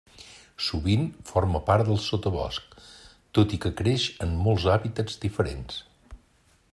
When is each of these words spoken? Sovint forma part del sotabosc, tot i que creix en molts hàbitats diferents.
Sovint 0.67 1.03
forma 1.31 1.61
part 1.67 1.85
del 1.89 1.99
sotabosc, 2.05 2.73
tot 3.39 3.55
i 3.57 3.61
que 3.67 3.73
creix 3.83 4.09
en 4.27 4.35
molts 4.47 4.69
hàbitats 4.77 5.23
diferents. 5.27 5.81